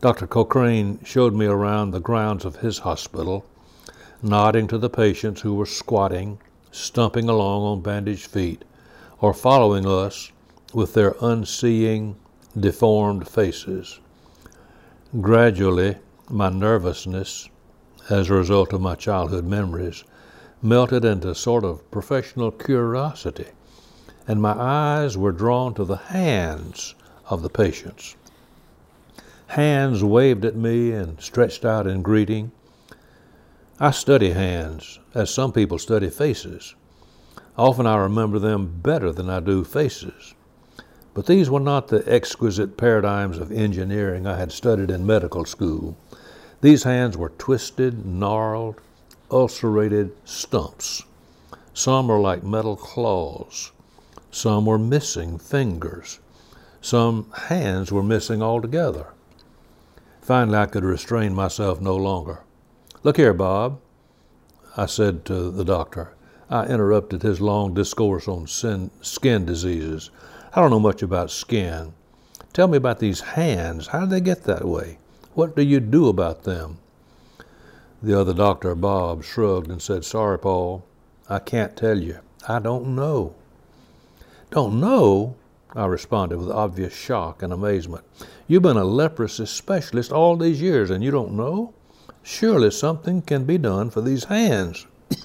Dr. 0.00 0.26
Cochrane 0.26 1.00
showed 1.04 1.34
me 1.34 1.46
around 1.46 1.90
the 1.90 2.00
grounds 2.00 2.44
of 2.44 2.56
his 2.56 2.78
hospital, 2.78 3.44
nodding 4.22 4.66
to 4.68 4.78
the 4.78 4.90
patients 4.90 5.40
who 5.40 5.54
were 5.54 5.66
squatting 5.66 6.38
stumping 6.76 7.26
along 7.26 7.62
on 7.62 7.80
bandaged 7.80 8.26
feet, 8.26 8.62
or 9.20 9.32
following 9.32 9.86
us 9.86 10.30
with 10.74 10.92
their 10.92 11.16
unseeing, 11.22 12.16
deformed 12.58 13.26
faces. 13.26 13.98
Gradually, 15.20 15.96
my 16.28 16.50
nervousness, 16.50 17.48
as 18.10 18.28
a 18.28 18.34
result 18.34 18.74
of 18.74 18.82
my 18.82 18.94
childhood 18.94 19.46
memories, 19.46 20.04
melted 20.60 21.04
into 21.04 21.30
a 21.30 21.34
sort 21.34 21.64
of 21.64 21.90
professional 21.90 22.50
curiosity, 22.50 23.46
and 24.28 24.42
my 24.42 24.52
eyes 24.52 25.16
were 25.16 25.32
drawn 25.32 25.72
to 25.72 25.84
the 25.84 25.96
hands 25.96 26.94
of 27.30 27.40
the 27.40 27.48
patients. 27.48 28.16
Hands 29.48 30.02
waved 30.02 30.44
at 30.44 30.56
me 30.56 30.92
and 30.92 31.20
stretched 31.20 31.64
out 31.64 31.86
in 31.86 32.02
greeting. 32.02 32.52
I 33.78 33.90
study 33.90 34.30
hands, 34.30 34.98
as 35.14 35.30
some 35.30 35.52
people 35.52 35.78
study 35.78 36.10
faces. 36.10 36.74
Often 37.56 37.86
I 37.86 37.96
remember 37.96 38.38
them 38.38 38.80
better 38.82 39.12
than 39.12 39.30
I 39.30 39.40
do 39.40 39.64
faces. 39.64 40.34
But 41.14 41.26
these 41.26 41.48
were 41.48 41.60
not 41.60 41.88
the 41.88 42.04
exquisite 42.12 42.76
paradigms 42.76 43.38
of 43.38 43.50
engineering 43.50 44.26
I 44.26 44.36
had 44.36 44.52
studied 44.52 44.90
in 44.90 45.06
medical 45.06 45.44
school. 45.46 45.96
These 46.60 46.82
hands 46.82 47.16
were 47.16 47.30
twisted, 47.30 48.04
gnarled, 48.04 48.80
ulcerated 49.30 50.12
stumps. 50.24 51.04
Some 51.72 52.08
were 52.08 52.20
like 52.20 52.42
metal 52.42 52.76
claws. 52.76 53.72
Some 54.30 54.66
were 54.66 54.78
missing 54.78 55.38
fingers. 55.38 56.18
Some 56.82 57.30
hands 57.32 57.90
were 57.90 58.02
missing 58.02 58.42
altogether. 58.42 59.06
Finally, 60.26 60.58
I 60.58 60.66
could 60.66 60.82
restrain 60.82 61.36
myself 61.36 61.80
no 61.80 61.94
longer. 61.94 62.40
Look 63.04 63.16
here, 63.16 63.32
Bob, 63.32 63.78
I 64.76 64.86
said 64.86 65.24
to 65.26 65.52
the 65.52 65.64
doctor. 65.64 66.14
I 66.50 66.66
interrupted 66.66 67.22
his 67.22 67.40
long 67.40 67.74
discourse 67.74 68.26
on 68.26 68.48
sin, 68.48 68.90
skin 69.00 69.44
diseases. 69.44 70.10
I 70.52 70.60
don't 70.60 70.72
know 70.72 70.80
much 70.80 71.00
about 71.00 71.30
skin. 71.30 71.92
Tell 72.52 72.66
me 72.66 72.76
about 72.76 72.98
these 72.98 73.20
hands. 73.20 73.86
How 73.86 74.00
did 74.00 74.10
they 74.10 74.20
get 74.20 74.42
that 74.42 74.64
way? 74.64 74.98
What 75.34 75.54
do 75.54 75.62
you 75.62 75.78
do 75.78 76.08
about 76.08 76.42
them? 76.42 76.78
The 78.02 78.20
other 78.20 78.34
doctor, 78.34 78.74
Bob, 78.74 79.22
shrugged 79.22 79.70
and 79.70 79.80
said, 79.80 80.04
Sorry, 80.04 80.40
Paul, 80.40 80.84
I 81.28 81.38
can't 81.38 81.76
tell 81.76 82.00
you. 82.00 82.18
I 82.48 82.58
don't 82.58 82.96
know. 82.96 83.36
Don't 84.50 84.80
know? 84.80 85.36
I 85.76 85.84
responded 85.84 86.38
with 86.38 86.50
obvious 86.50 86.94
shock 86.94 87.42
and 87.42 87.52
amazement. 87.52 88.02
You've 88.48 88.62
been 88.62 88.78
a 88.78 88.84
leprosy 88.84 89.44
specialist 89.44 90.10
all 90.10 90.36
these 90.36 90.62
years 90.62 90.88
and 90.88 91.04
you 91.04 91.10
don't 91.10 91.34
know? 91.34 91.74
Surely 92.22 92.70
something 92.70 93.20
can 93.20 93.44
be 93.44 93.58
done 93.58 93.90
for 93.90 94.00
these 94.00 94.24
hands. 94.24 94.86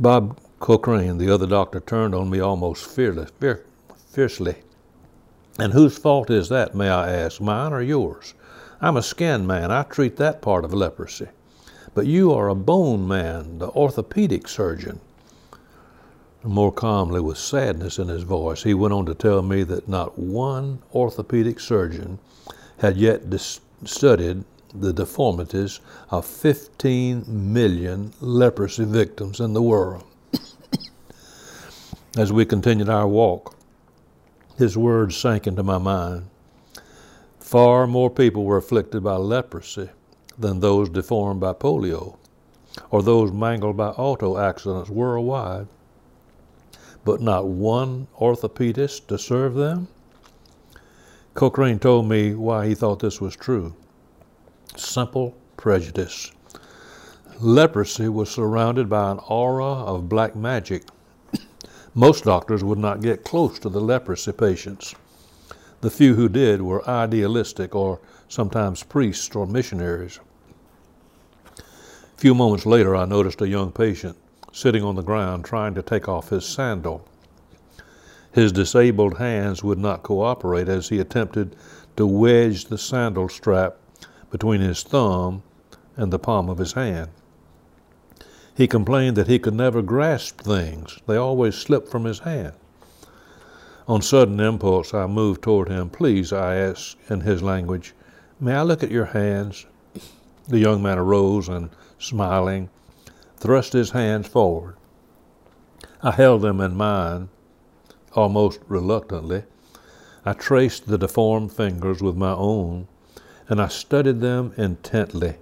Bob 0.00 0.38
Cochrane, 0.60 1.18
the 1.18 1.28
other 1.28 1.48
doctor, 1.48 1.80
turned 1.80 2.14
on 2.14 2.30
me 2.30 2.38
almost 2.38 2.86
fearless, 2.86 3.30
fear, 3.40 3.64
fiercely. 4.12 4.54
And 5.58 5.72
whose 5.72 5.98
fault 5.98 6.30
is 6.30 6.48
that, 6.50 6.76
may 6.76 6.88
I 6.88 7.10
ask, 7.10 7.40
mine 7.40 7.72
or 7.72 7.82
yours? 7.82 8.34
I'm 8.80 8.96
a 8.96 9.02
skin 9.02 9.44
man. 9.44 9.72
I 9.72 9.82
treat 9.82 10.16
that 10.18 10.40
part 10.40 10.64
of 10.64 10.72
leprosy. 10.72 11.26
But 11.94 12.06
you 12.06 12.32
are 12.32 12.48
a 12.48 12.54
bone 12.54 13.08
man, 13.08 13.58
the 13.58 13.70
orthopedic 13.70 14.46
surgeon. 14.46 15.00
More 16.42 16.72
calmly, 16.72 17.20
with 17.20 17.36
sadness 17.36 17.98
in 17.98 18.08
his 18.08 18.22
voice, 18.22 18.62
he 18.62 18.72
went 18.72 18.94
on 18.94 19.04
to 19.06 19.14
tell 19.14 19.42
me 19.42 19.62
that 19.64 19.88
not 19.88 20.18
one 20.18 20.80
orthopedic 20.94 21.60
surgeon 21.60 22.18
had 22.78 22.96
yet 22.96 23.28
dis- 23.28 23.60
studied 23.84 24.44
the 24.74 24.92
deformities 24.92 25.80
of 26.10 26.24
15 26.24 27.24
million 27.28 28.14
leprosy 28.20 28.84
victims 28.84 29.38
in 29.38 29.52
the 29.52 29.60
world. 29.60 30.04
As 32.16 32.32
we 32.32 32.46
continued 32.46 32.88
our 32.88 33.06
walk, 33.06 33.54
his 34.56 34.78
words 34.78 35.16
sank 35.16 35.46
into 35.46 35.62
my 35.62 35.78
mind. 35.78 36.26
Far 37.38 37.86
more 37.86 38.10
people 38.10 38.44
were 38.44 38.56
afflicted 38.56 39.02
by 39.02 39.16
leprosy 39.16 39.90
than 40.38 40.60
those 40.60 40.88
deformed 40.88 41.40
by 41.40 41.52
polio 41.52 42.16
or 42.90 43.02
those 43.02 43.30
mangled 43.32 43.76
by 43.76 43.88
auto 43.88 44.38
accidents 44.38 44.88
worldwide, 44.88 45.66
but 47.04 47.20
not 47.20 47.46
one 47.46 48.06
orthopedist 48.18 49.06
to 49.06 49.18
serve 49.18 49.54
them? 49.54 49.88
Cochrane 51.34 51.78
told 51.78 52.08
me 52.08 52.34
why 52.34 52.66
he 52.66 52.74
thought 52.74 53.00
this 53.00 53.20
was 53.20 53.36
true. 53.36 53.74
Simple 54.76 55.34
prejudice. 55.56 56.32
Leprosy 57.40 58.08
was 58.08 58.28
surrounded 58.28 58.88
by 58.88 59.10
an 59.10 59.20
aura 59.28 59.64
of 59.64 60.08
black 60.08 60.36
magic. 60.36 60.84
Most 61.94 62.24
doctors 62.24 62.62
would 62.62 62.78
not 62.78 63.00
get 63.00 63.24
close 63.24 63.58
to 63.60 63.68
the 63.68 63.80
leprosy 63.80 64.32
patients. 64.32 64.94
The 65.80 65.90
few 65.90 66.14
who 66.14 66.28
did 66.28 66.60
were 66.60 66.86
idealistic 66.88 67.74
or 67.74 68.00
sometimes 68.28 68.82
priests 68.82 69.34
or 69.34 69.46
missionaries. 69.46 70.20
A 71.56 72.20
few 72.20 72.34
moments 72.34 72.66
later, 72.66 72.94
I 72.94 73.06
noticed 73.06 73.40
a 73.40 73.48
young 73.48 73.72
patient 73.72 74.16
sitting 74.52 74.82
on 74.82 74.96
the 74.96 75.02
ground 75.02 75.44
trying 75.44 75.74
to 75.74 75.82
take 75.82 76.08
off 76.08 76.30
his 76.30 76.44
sandal. 76.44 77.06
His 78.32 78.52
disabled 78.52 79.18
hands 79.18 79.64
would 79.64 79.78
not 79.78 80.02
cooperate 80.02 80.68
as 80.68 80.88
he 80.88 81.00
attempted 81.00 81.56
to 81.96 82.06
wedge 82.06 82.66
the 82.66 82.78
sandal 82.78 83.28
strap 83.28 83.76
between 84.30 84.60
his 84.60 84.82
thumb 84.82 85.42
and 85.96 86.12
the 86.12 86.18
palm 86.18 86.48
of 86.48 86.58
his 86.58 86.72
hand. 86.72 87.10
He 88.56 88.66
complained 88.66 89.16
that 89.16 89.26
he 89.26 89.38
could 89.38 89.54
never 89.54 89.82
grasp 89.82 90.40
things, 90.40 90.98
they 91.06 91.16
always 91.16 91.54
slipped 91.54 91.88
from 91.88 92.04
his 92.04 92.20
hand. 92.20 92.52
On 93.88 94.02
sudden 94.02 94.38
impulse, 94.38 94.94
I 94.94 95.06
moved 95.06 95.42
toward 95.42 95.68
him. 95.68 95.90
Please, 95.90 96.32
I 96.32 96.54
asked 96.54 96.96
in 97.08 97.22
his 97.22 97.42
language, 97.42 97.92
may 98.38 98.54
I 98.54 98.62
look 98.62 98.84
at 98.84 98.90
your 98.90 99.06
hands? 99.06 99.66
The 100.46 100.58
young 100.58 100.80
man 100.80 100.98
arose 100.98 101.48
and, 101.48 101.70
smiling, 101.98 102.68
thrust 103.40 103.72
his 103.72 103.90
hands 103.90 104.28
forward. 104.28 104.76
I 106.02 106.12
held 106.12 106.42
them 106.42 106.60
in 106.60 106.76
mine 106.76 107.30
almost 108.12 108.60
reluctantly. 108.68 109.44
I 110.24 110.34
traced 110.34 110.86
the 110.86 110.98
deformed 110.98 111.52
fingers 111.52 112.02
with 112.02 112.16
my 112.16 112.32
own, 112.32 112.86
and 113.48 113.60
I 113.60 113.68
studied 113.68 114.20
them 114.20 114.52
intently. 114.56 115.36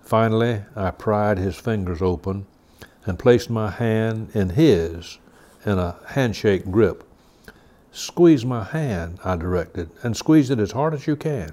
Finally, 0.00 0.62
I 0.76 0.92
pried 0.92 1.38
his 1.38 1.56
fingers 1.56 2.00
open 2.00 2.46
and 3.04 3.18
placed 3.18 3.50
my 3.50 3.70
hand 3.70 4.30
in 4.34 4.50
his 4.50 5.18
in 5.64 5.78
a 5.78 5.96
handshake 6.06 6.70
grip. 6.70 7.02
Squeeze 7.90 8.44
my 8.44 8.62
hand, 8.62 9.18
I 9.24 9.36
directed, 9.36 9.90
and 10.02 10.16
squeeze 10.16 10.50
it 10.50 10.60
as 10.60 10.72
hard 10.72 10.94
as 10.94 11.06
you 11.06 11.16
can. 11.16 11.52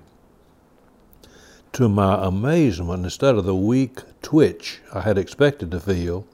To 1.73 1.89
my 1.89 2.23
amazement, 2.23 3.03
instead 3.03 3.33
of 3.33 3.45
the 3.45 3.55
weak 3.55 4.03
twitch 4.21 4.79
I 4.93 5.01
had 5.01 5.17
expected 5.17 5.71
to 5.71 5.79
feel, 5.79 6.27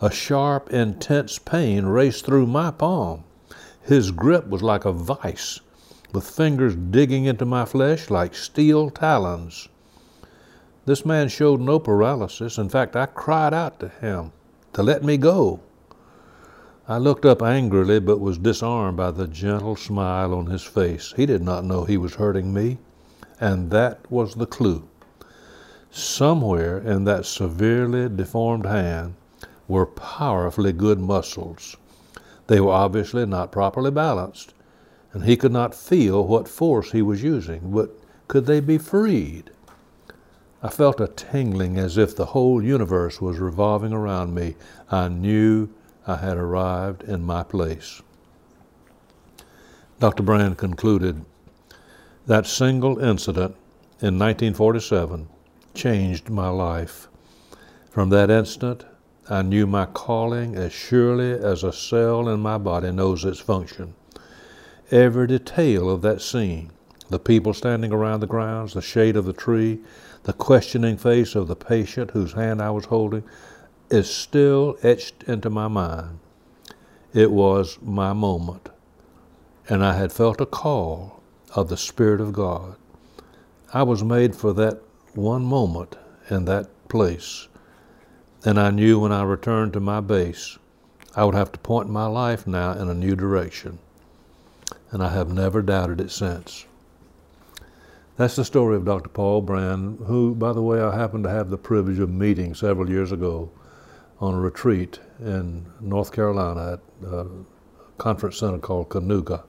a 0.00 0.08
sharp, 0.08 0.70
intense 0.70 1.36
pain 1.40 1.86
raced 1.86 2.24
through 2.24 2.46
my 2.46 2.70
palm. 2.70 3.24
His 3.82 4.12
grip 4.12 4.46
was 4.46 4.62
like 4.62 4.84
a 4.84 4.92
vice, 4.92 5.58
with 6.12 6.30
fingers 6.30 6.76
digging 6.76 7.24
into 7.24 7.44
my 7.44 7.64
flesh 7.64 8.08
like 8.08 8.36
steel 8.36 8.88
talons. 8.90 9.68
This 10.84 11.04
man 11.04 11.26
showed 11.26 11.60
no 11.60 11.80
paralysis. 11.80 12.56
In 12.56 12.68
fact, 12.68 12.94
I 12.94 13.06
cried 13.06 13.52
out 13.52 13.80
to 13.80 13.88
him 13.88 14.30
to 14.74 14.84
let 14.84 15.02
me 15.02 15.16
go. 15.16 15.58
I 16.86 16.98
looked 16.98 17.24
up 17.24 17.42
angrily, 17.42 17.98
but 17.98 18.20
was 18.20 18.38
disarmed 18.38 18.96
by 18.96 19.10
the 19.10 19.26
gentle 19.26 19.74
smile 19.74 20.32
on 20.32 20.46
his 20.46 20.62
face. 20.62 21.12
He 21.16 21.26
did 21.26 21.42
not 21.42 21.64
know 21.64 21.82
he 21.82 21.96
was 21.96 22.14
hurting 22.14 22.54
me, 22.54 22.78
and 23.42 23.72
that 23.72 23.98
was 24.08 24.36
the 24.36 24.46
clue. 24.46 24.88
Somewhere 25.90 26.78
in 26.78 27.02
that 27.04 27.26
severely 27.26 28.08
deformed 28.08 28.64
hand 28.64 29.16
were 29.66 29.84
powerfully 29.84 30.72
good 30.72 31.00
muscles. 31.00 31.76
They 32.46 32.60
were 32.60 32.70
obviously 32.70 33.26
not 33.26 33.50
properly 33.50 33.90
balanced, 33.90 34.54
and 35.12 35.24
he 35.24 35.36
could 35.36 35.50
not 35.50 35.74
feel 35.74 36.24
what 36.24 36.46
force 36.46 36.92
he 36.92 37.02
was 37.02 37.24
using, 37.24 37.72
but 37.72 37.90
could 38.28 38.46
they 38.46 38.60
be 38.60 38.78
freed? 38.78 39.50
I 40.62 40.68
felt 40.68 41.00
a 41.00 41.08
tingling 41.08 41.78
as 41.78 41.98
if 41.98 42.14
the 42.14 42.26
whole 42.26 42.62
universe 42.62 43.20
was 43.20 43.40
revolving 43.40 43.92
around 43.92 44.36
me. 44.36 44.54
I 44.88 45.08
knew 45.08 45.68
I 46.06 46.14
had 46.14 46.36
arrived 46.36 47.02
in 47.02 47.24
my 47.24 47.42
place. 47.42 48.02
Dr. 49.98 50.22
Brand 50.22 50.58
concluded 50.58 51.24
that 52.26 52.46
single 52.46 52.98
incident 53.00 53.56
in 54.00 54.18
1947 54.18 55.28
changed 55.74 56.30
my 56.30 56.48
life. 56.48 57.08
From 57.90 58.10
that 58.10 58.30
instant, 58.30 58.84
I 59.28 59.42
knew 59.42 59.66
my 59.66 59.86
calling 59.86 60.54
as 60.54 60.72
surely 60.72 61.32
as 61.32 61.64
a 61.64 61.72
cell 61.72 62.28
in 62.28 62.40
my 62.40 62.58
body 62.58 62.92
knows 62.92 63.24
its 63.24 63.40
function. 63.40 63.94
Every 64.90 65.26
detail 65.26 65.90
of 65.90 66.02
that 66.02 66.22
scene, 66.22 66.70
the 67.10 67.18
people 67.18 67.54
standing 67.54 67.92
around 67.92 68.20
the 68.20 68.26
grounds, 68.26 68.74
the 68.74 68.82
shade 68.82 69.16
of 69.16 69.24
the 69.24 69.32
tree, 69.32 69.80
the 70.22 70.32
questioning 70.32 70.96
face 70.96 71.34
of 71.34 71.48
the 71.48 71.56
patient 71.56 72.12
whose 72.12 72.34
hand 72.34 72.62
I 72.62 72.70
was 72.70 72.84
holding, 72.84 73.24
is 73.90 74.08
still 74.08 74.76
etched 74.82 75.24
into 75.24 75.50
my 75.50 75.68
mind. 75.68 76.20
It 77.12 77.30
was 77.30 77.78
my 77.82 78.12
moment, 78.12 78.68
and 79.68 79.84
I 79.84 79.94
had 79.94 80.12
felt 80.12 80.40
a 80.40 80.46
call 80.46 81.21
of 81.54 81.68
the 81.68 81.76
Spirit 81.76 82.20
of 82.20 82.32
God. 82.32 82.76
I 83.74 83.82
was 83.82 84.02
made 84.02 84.34
for 84.34 84.52
that 84.54 84.80
one 85.14 85.44
moment 85.44 85.96
in 86.30 86.44
that 86.46 86.68
place. 86.88 87.48
And 88.44 88.58
I 88.58 88.70
knew 88.70 88.98
when 88.98 89.12
I 89.12 89.22
returned 89.22 89.72
to 89.74 89.80
my 89.80 90.00
base, 90.00 90.58
I 91.14 91.24
would 91.24 91.34
have 91.34 91.52
to 91.52 91.58
point 91.58 91.88
my 91.88 92.06
life 92.06 92.46
now 92.46 92.72
in 92.72 92.88
a 92.88 92.94
new 92.94 93.14
direction. 93.14 93.78
And 94.90 95.02
I 95.02 95.10
have 95.10 95.32
never 95.32 95.62
doubted 95.62 96.00
it 96.00 96.10
since. 96.10 96.66
That's 98.16 98.36
the 98.36 98.44
story 98.44 98.76
of 98.76 98.84
Dr. 98.84 99.08
Paul 99.08 99.40
Brand, 99.42 100.00
who, 100.06 100.34
by 100.34 100.52
the 100.52 100.62
way, 100.62 100.80
I 100.80 100.94
happened 100.94 101.24
to 101.24 101.30
have 101.30 101.50
the 101.50 101.58
privilege 101.58 101.98
of 101.98 102.10
meeting 102.10 102.54
several 102.54 102.90
years 102.90 103.10
ago 103.10 103.50
on 104.20 104.34
a 104.34 104.40
retreat 104.40 105.00
in 105.18 105.66
North 105.80 106.12
Carolina 106.12 106.74
at 106.74 107.08
a 107.08 107.26
conference 107.98 108.38
center 108.38 108.58
called 108.58 108.90
Kanuga. 108.90 109.44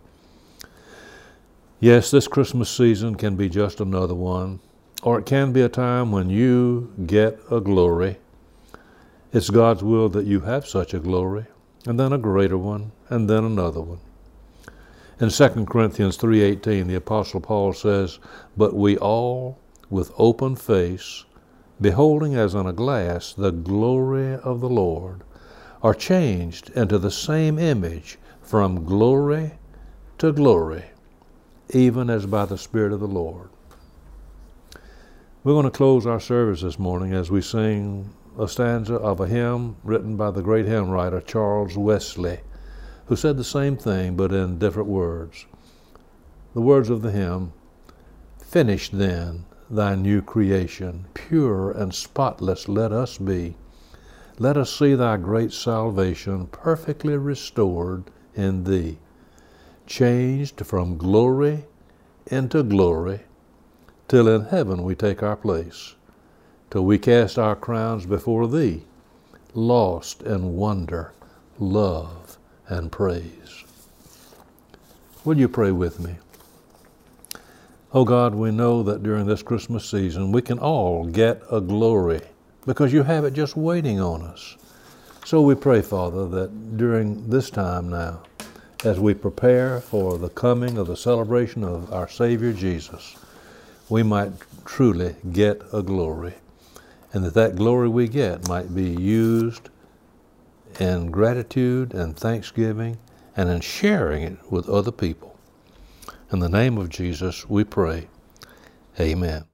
Yes, 1.84 2.12
this 2.12 2.30
Christmas 2.30 2.70
season 2.70 3.16
can 3.16 3.36
be 3.36 3.50
just 3.50 3.82
another 3.82 4.16
one, 4.16 4.62
or 5.02 5.20
it 5.20 5.26
can 5.26 5.52
be 5.52 5.60
a 5.60 5.68
time 5.68 6.14
when 6.14 6.30
you 6.30 6.94
get 7.06 7.38
a 7.52 7.60
glory 7.60 8.20
it's 9.34 9.50
God's 9.50 9.84
will 9.84 10.08
that 10.08 10.26
you 10.26 10.40
have 10.40 10.66
such 10.66 10.94
a 10.94 11.00
glory, 11.00 11.46
and 11.86 12.00
then 12.00 12.14
a 12.14 12.18
greater 12.18 12.58
one, 12.58 12.94
and 13.10 13.30
then 13.30 13.44
another 13.44 13.82
one. 13.82 14.00
In 15.20 15.30
2 15.30 15.66
Corinthians 15.66 16.16
3:18, 16.16 16.88
the 16.88 16.96
apostle 16.96 17.42
Paul 17.42 17.74
says, 17.74 18.18
"But 18.56 18.74
we 18.74 18.98
all 18.98 19.58
with 19.90 20.14
open 20.18 20.56
face, 20.56 21.26
beholding 21.82 22.34
as 22.34 22.56
in 22.56 22.66
a 22.66 22.72
glass 22.72 23.34
the 23.34 23.52
glory 23.52 24.36
of 24.36 24.62
the 24.62 24.70
Lord, 24.70 25.26
are 25.82 25.94
changed 25.94 26.70
into 26.76 26.98
the 26.98 27.12
same 27.12 27.60
image 27.60 28.18
from 28.42 28.86
glory 28.86 29.56
to 30.20 30.32
glory, 30.32 30.86
even 31.74 32.10
as 32.10 32.26
by 32.26 32.46
the 32.46 32.58
Spirit 32.58 32.94
of 32.94 33.00
the 33.00 33.08
Lord." 33.08 33.50
We're 35.44 35.54
going 35.54 35.66
to 35.66 35.72
close 35.72 36.06
our 36.06 36.22
service 36.22 36.62
this 36.62 36.80
morning 36.80 37.14
as 37.14 37.30
we 37.30 37.42
sing 37.42 38.10
a 38.40 38.48
stanza 38.48 38.96
of 38.96 39.20
a 39.20 39.28
hymn 39.28 39.76
written 39.84 40.16
by 40.16 40.32
the 40.32 40.42
great 40.42 40.66
hymn 40.66 40.90
writer 40.90 41.20
Charles 41.20 41.78
Wesley, 41.78 42.40
who 43.08 43.16
said 43.16 43.36
the 43.36 43.44
same 43.44 43.76
thing 43.76 44.16
but 44.16 44.32
in 44.32 44.58
different 44.58 44.88
words. 44.88 45.46
The 46.54 46.62
words 46.62 46.90
of 46.90 47.02
the 47.02 47.12
hymn 47.12 47.52
Finish 48.38 48.90
then 48.90 49.46
thy 49.70 49.96
new 49.96 50.22
creation, 50.22 51.08
pure 51.14 51.72
and 51.72 51.94
spotless 51.94 52.70
let 52.70 52.92
us 52.92 53.18
be. 53.18 53.56
Let 54.40 54.58
us 54.58 54.72
see 54.72 54.96
thy 54.96 55.18
great 55.18 55.52
salvation 55.52 56.48
perfectly 56.48 57.18
restored 57.18 58.06
in 58.36 58.64
thee, 58.64 59.00
changed 59.86 60.66
from 60.66 60.98
glory 60.98 61.66
into 62.28 62.64
glory, 62.64 63.22
till 64.08 64.28
in 64.28 64.46
heaven 64.46 64.84
we 64.84 64.96
take 64.96 65.22
our 65.22 65.36
place 65.36 65.96
till 66.74 66.84
we 66.84 66.98
cast 66.98 67.38
our 67.38 67.56
crowns 67.56 68.04
before 68.04 68.48
Thee, 68.48 68.82
lost 69.54 70.24
in 70.24 70.56
wonder, 70.56 71.14
love, 71.60 72.40
and 72.68 72.92
praise. 72.92 73.64
Will 75.24 75.38
you 75.38 75.48
pray 75.48 75.72
with 75.72 76.00
me? 76.00 76.16
Oh 77.94 78.06
God, 78.06 78.34
we 78.34 78.50
know 78.50 78.82
that 78.82 79.04
during 79.04 79.28
this 79.28 79.44
Christmas 79.44 79.88
season 79.88 80.32
we 80.32 80.42
can 80.42 80.58
all 80.58 81.06
get 81.06 81.44
a 81.52 81.62
glory 81.62 82.22
because 82.66 82.92
you 82.92 83.04
have 83.04 83.24
it 83.24 83.36
just 83.36 83.56
waiting 83.56 84.00
on 84.00 84.24
us. 84.24 84.58
So 85.26 85.44
we 85.44 85.54
pray, 85.54 85.84
Father, 85.84 86.28
that 86.28 86.76
during 86.76 87.30
this 87.30 87.52
time 87.52 87.88
now, 87.88 88.24
as 88.86 89.00
we 89.00 89.14
prepare 89.14 89.82
for 89.82 90.18
the 90.18 90.30
coming 90.30 90.78
of 90.78 90.88
the 90.88 90.98
celebration 90.98 91.64
of 91.64 91.92
our 91.94 92.08
Savior 92.08 92.54
Jesus, 92.54 93.16
we 93.90 94.04
might 94.04 94.32
truly 94.66 95.16
get 95.32 95.62
a 95.74 95.82
glory 95.84 96.36
and 97.14 97.24
that 97.24 97.36
that 97.36 97.56
glory 97.56 97.88
we 97.90 98.08
get 98.08 98.48
might 98.48 98.76
be 98.76 98.90
used 98.90 99.70
in 100.80 101.12
gratitude 101.12 101.94
and 101.94 102.18
thanksgiving 102.18 102.98
and 103.38 103.50
in 103.50 103.62
sharing 103.62 104.24
it 104.24 104.38
with 104.52 104.68
other 104.70 104.92
people. 104.92 105.38
In 106.32 106.40
the 106.40 106.50
name 106.50 106.78
of 106.78 106.90
Jesus, 106.90 107.48
we 107.50 107.64
pray. 107.64 108.08
Amen. 109.00 109.46